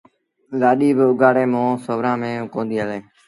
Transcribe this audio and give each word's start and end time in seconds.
لآڏي 0.59 0.89
بآ 0.97 1.03
اُگھآڙي 1.11 1.45
مݩهݩ 1.51 1.81
سُورآݩ 1.85 2.19
ميݩ 2.21 2.49
ڪونديٚ 2.53 2.81
هلي 2.81 2.99